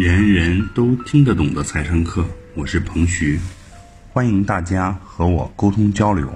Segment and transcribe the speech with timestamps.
[0.00, 3.38] 人人都听得懂的财商课，我是彭徐，
[4.14, 6.26] 欢迎大家和我沟通交流。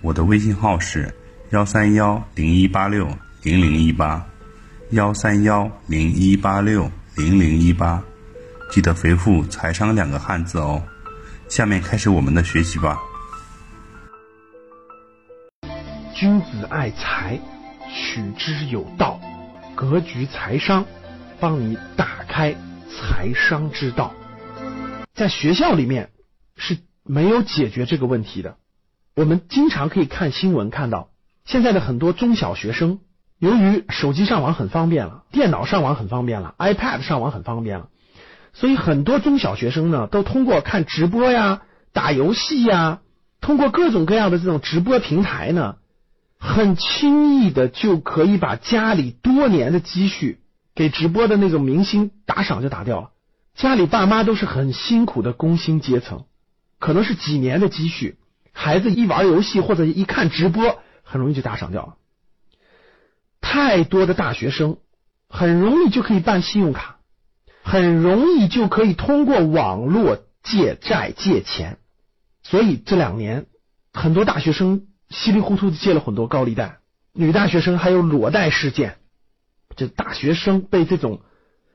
[0.00, 1.14] 我的微信号是
[1.50, 3.06] 幺三幺零一八六
[3.44, 4.26] 零零一八，
[4.90, 8.02] 幺三幺零一八六零零一八，
[8.72, 10.82] 记得回复“财商”两个汉字哦。
[11.48, 12.98] 下面开始我们的学习吧。
[16.16, 17.38] 君子爱财，
[17.88, 19.20] 取之有道。
[19.76, 20.84] 格局财商，
[21.38, 22.52] 帮你打开
[22.88, 24.14] 财商之道。
[25.14, 26.10] 在学校里面
[26.56, 28.56] 是没有解决这个问题的。
[29.14, 31.10] 我们经常可以看新闻看到，
[31.44, 32.98] 现在的很多中小学生，
[33.38, 37.88] 由于手机上网很方便了，电脑上网很方便了，iPad 上网很方便了，
[38.52, 41.62] 所以很多中小学生呢，都通过看直播呀、
[41.92, 43.00] 打游戏呀，
[43.40, 45.76] 通过各种各样的这种直播平台呢。
[46.36, 50.40] 很轻易的就可以把家里多年的积蓄
[50.74, 53.10] 给直播的那个明星打赏就打掉了。
[53.54, 56.24] 家里爸妈都是很辛苦的工薪阶层，
[56.78, 58.18] 可能是几年的积蓄，
[58.52, 61.94] 孩子一玩游戏或者一看直播，很容易就打赏掉了。
[63.40, 64.78] 太多的大学生
[65.28, 66.96] 很容易就可以办信用卡，
[67.62, 71.78] 很容易就可以通过网络借债借钱，
[72.42, 73.46] 所以这两年
[73.92, 74.86] 很多大学生。
[75.10, 76.78] 稀里糊涂的借了很多高利贷，
[77.12, 78.96] 女大学生还有裸贷事件，
[79.76, 81.20] 这大学生被这种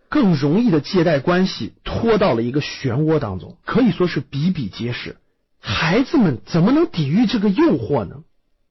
[0.10, 5.18] 更容易的借贷关系拖到了一个漩涡当中，可以说是比比皆是。
[5.60, 8.24] 孩子们怎么能抵御这个诱惑呢？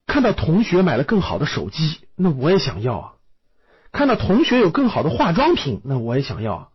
[0.06, 3.12] 看到同学买了更好的手机，那我也想要啊；
[3.92, 6.68] 看到同学有更好的化妆品，那我也想要；啊；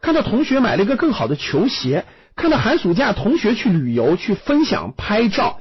[0.00, 2.06] 看到同学买了一个更好的球鞋，
[2.36, 5.60] 看到寒暑假同学去旅游去分享拍照。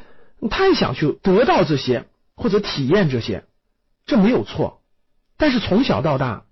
[0.50, 2.06] 他也想去得到这些
[2.38, 3.44] 或者体验这些，
[4.06, 4.79] 这没有错。
[5.40, 6.44] 但是从小到大，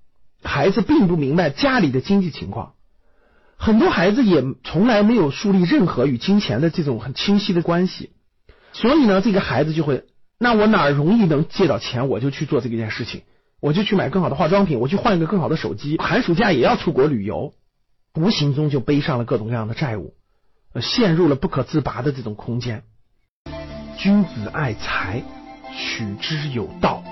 [0.41, 2.73] 孩子并不明白家里的经济情况，
[3.57, 8.11] 很多孩子也从来没有树立任何与金钱的这种很清晰的关系。
[8.71, 10.05] 所以呢，这个孩子就会，
[10.39, 13.23] 那我哪容易能借到钱，我就去做这件事情，
[13.59, 17.53] 我就去买更好的化妆品，我去换一个更好的手机，寒暑假也要出国旅游，
[18.15, 20.14] 无形中就背上了各种各样的债务，
[20.81, 22.83] 陷入了不可自拔的这种空间。
[23.97, 25.23] 君子爱财，
[25.76, 27.03] 取之有道。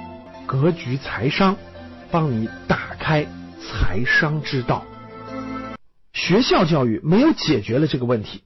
[0.46, 1.58] 格局财商，
[2.12, 3.26] 帮你打开
[3.60, 4.86] 财商之道。
[6.14, 8.44] 学校教育没有解决了这个问题。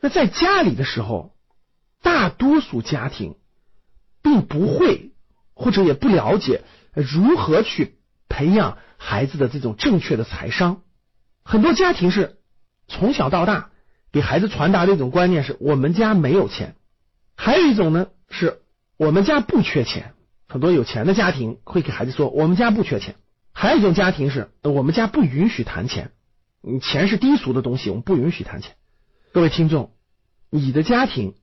[0.00, 1.34] 那在家里的时候，
[2.00, 3.36] 大多数家庭
[4.22, 5.12] 并不会
[5.54, 6.62] 或者也不了解
[6.94, 7.96] 如何去
[8.28, 10.82] 培养孩子的这种正确的财商。
[11.44, 12.38] 很多家庭是
[12.88, 13.70] 从小到大
[14.12, 16.76] 给孩子传达的一种观念是：我们家没有钱。
[17.36, 18.62] 还有一种呢，是
[18.96, 20.14] 我们家不缺钱，
[20.52, 23.14] 很多有钱的家庭会给孩子说我们家不缺钱。
[23.54, 26.10] 还有一种家庭是我们家不允许谈钱，
[26.60, 28.74] 你钱是低俗的东西，我们不允许谈钱。
[29.32, 29.92] 各位听众，
[30.50, 31.36] 你的家庭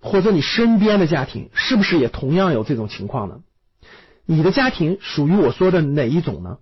[0.00, 3.42] 或者你身边的家庭是不是也同样有这种情况呢？
[4.26, 6.58] 你的家庭属于我说的哪一种呢？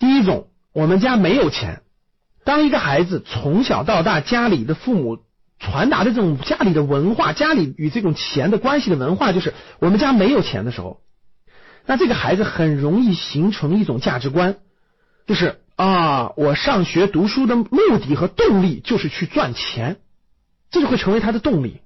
[0.00, 1.82] 第一种，我们家没有钱。
[2.42, 5.22] 当一个孩子从小到大，家里的父母。
[5.60, 11.02] 传达的这种家里的文化，家里与这种钱的关系的文化，就是我们家没有钱的时候，
[11.84, 14.56] 那这个孩子很容易形成一种价值观，
[15.26, 17.68] 就是啊，我上学读书的目
[18.02, 19.98] 的和动力就是去赚钱，
[20.70, 21.82] 这就会成为他的动力，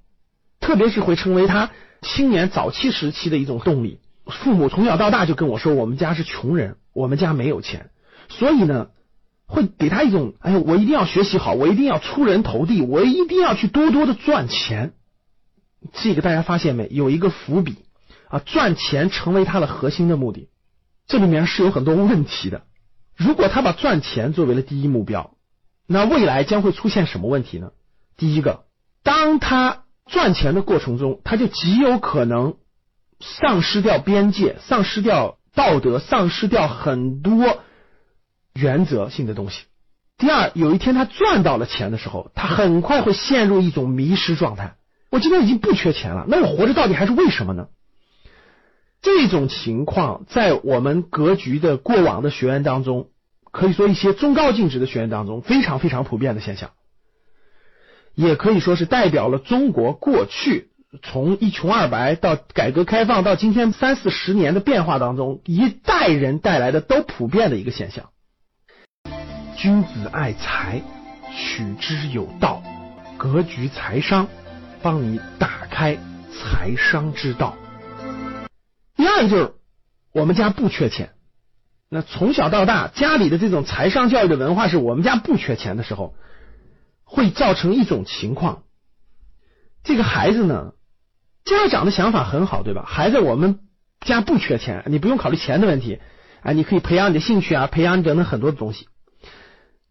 [0.61, 1.69] 特别是会成为他
[2.01, 3.99] 青年早期时期的一种动力。
[4.25, 7.89] 父母从小到大就跟我说，我们家是穷人，我们家没有钱，
[8.29, 8.87] 所以呢。
[9.47, 14.93] 会给他一种，哎呀，我一定要学习好，我一定要出人头地，我一定要去多多的赚钱。
[15.93, 16.87] 这个大家发现没？
[16.89, 17.77] 有一个伏笔
[18.27, 20.49] 啊，赚钱成为他的核心的目的，
[21.07, 22.63] 这里面是有很多问题的。
[23.15, 25.35] 如果他把赚钱作为了第一目标，
[25.87, 27.71] 那未来将会出现什么问题呢？
[28.17, 28.63] 第一个，
[29.03, 32.55] 当他赚钱的过程中，他就极有可能
[33.19, 37.59] 丧失掉边界，丧失掉道德，丧失掉很多。
[38.65, 39.63] 原则性的东西。
[40.17, 44.75] 第二，有一天他赚到了钱的时候，他很快会陷入一种迷失状态。
[45.11, 47.67] 我今天已经不缺钱了，那我活着到底还是为什么呢？
[49.01, 53.09] 这种情况在我们格局的过往的学员当中，
[53.51, 56.71] 可以说一些中高净值的学员当中非常非常普遍的现象，
[58.15, 60.69] 也可以说是代表了中国过去
[61.03, 68.09] 从一穷二白到改革开放到今天三四十年的变化当中，一代人带来的都普遍的一个现象。
[69.65, 70.83] 君子爱财，
[71.33, 72.61] 取之有道。
[73.17, 74.27] 格局财商，
[74.83, 75.97] 帮你打开
[76.31, 77.55] 财商之道。
[78.95, 79.55] 第二就是
[80.11, 81.15] 我们家不缺钱，
[81.89, 86.13] 那从小到大家里的这种财商教育的文化是我们家不缺钱的时候，
[87.03, 88.65] 会造成一种情况，
[89.83, 90.73] 这个孩子呢，
[91.43, 92.85] 家长的想法很好，对吧？
[92.87, 93.61] 孩子，我们
[94.01, 95.99] 家不缺钱，你不用考虑钱的问题，
[96.43, 98.87] 啊，你可以培养你的兴趣啊，培养你等等很多的东西。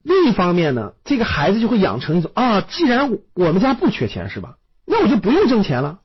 [0.04, 4.56] 另一方面呢，这个孩子就会养成一种啊，既然我们家不缺钱，是吧？
[4.86, 6.00] 那我就不用挣钱了。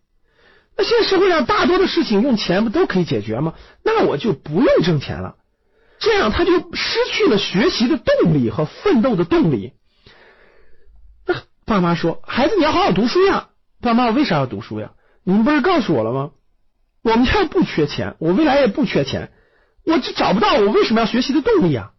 [0.77, 3.53] 那现在社会上大多的事情用钱不都可以解决吗？
[3.83, 5.35] 那我就不用挣钱了。
[5.99, 9.73] 这样他就失去了学习的动力和奋斗的动力。
[11.25, 11.35] 那
[11.65, 13.49] 爸妈说：“孩子，你要好好读书呀。”
[13.81, 14.91] 爸妈，我为啥要读书呀？
[15.25, 16.31] 你们不是告诉我了吗？
[17.03, 19.31] 我们家不缺钱，我未来也不缺钱，
[19.83, 21.91] 我就找不到我为什么要学习的动力啊？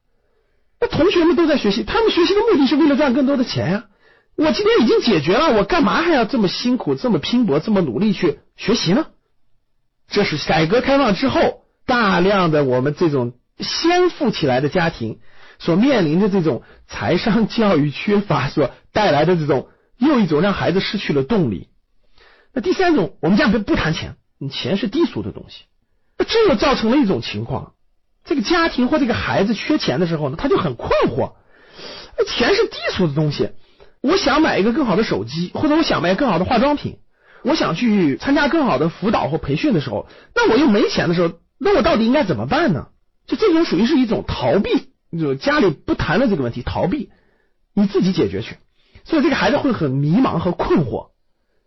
[0.80, 3.84] 那同学们都在学习，他们学习的目的是为了赚更多的钱呀。
[4.36, 9.08] 我今天已经解决了，我干嘛还要这么辛苦、这么拼搏、这么努力去学习呢？
[10.08, 15.20] 这是改革开放之后大量的我们这种先富起来的家庭
[15.58, 19.68] 所面临的这种财商教育缺乏所带来的这种
[19.98, 21.68] 又一种让孩子失去了动力。
[22.52, 25.64] 那第三种，我们家不不谈钱，你钱是低俗的东西。
[26.18, 27.74] 那这又造成了一种情况：
[28.24, 31.32] 这个家庭或这个孩子缺钱的时候呢，他就很困惑。
[32.26, 33.50] 钱是低俗的东西。
[34.02, 36.98] 我想买一个更好的手机，或者我想买更好的化妆品，
[37.44, 42.88] 我想去参加更好的辅导或培训的时候，那我又没钱的时候，那我到底应该怎么办呢？
[43.26, 44.88] 就这种属于是一种逃避，
[45.18, 47.10] 就家里不谈论这个问题，逃避，
[47.74, 48.56] 你自己解决去。
[49.04, 51.10] 所以这个孩子会很迷茫和困惑。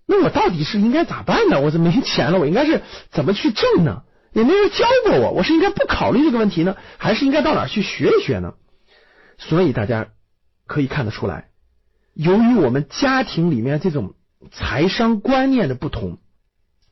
[0.07, 1.61] 那我到底是应该咋办呢？
[1.61, 4.03] 我这没钱了，我应该是怎么去挣呢？
[4.33, 8.55] 也没人教过我，我是应该不考虑这个问题呢，还是应该到哪去学一学呢？
[9.37, 10.07] 所以大家
[10.67, 11.49] 可以看得出来。
[12.13, 14.15] 由于我们家庭里面这种
[14.51, 16.19] 财商观念的不同，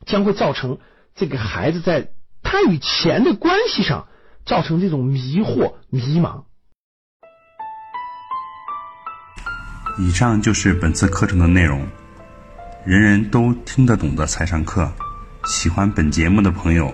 [0.06, 0.80] 将会造成
[1.16, 2.12] 这个孩子在
[2.44, 4.08] 他与钱的关系上
[4.46, 6.44] 造成这种迷惑、迷茫。
[10.00, 11.88] 以上就是本次课程的内容，
[12.86, 14.92] 人人都听得懂的财商课。
[15.46, 16.94] 喜欢本节目的朋友，